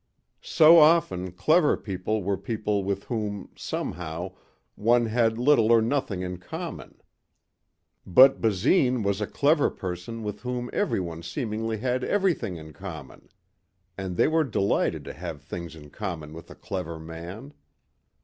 [0.41, 4.31] So often clever people were people with whom, somehow,
[4.73, 6.99] one had little or nothing in common.
[8.03, 13.29] But Basine was a clever person with whom everyone seemingly had everything in common.
[13.95, 17.53] And they were delighted to have things in common with a clever man.